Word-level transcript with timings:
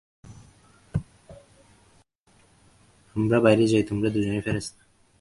আমরা 3.15 3.37
বাইরে 3.39 3.63
যাই 3.67 3.83
তোমরা 3.83 4.09
দুজনেই 4.09 4.43
ফেরেশতা। 4.45 4.83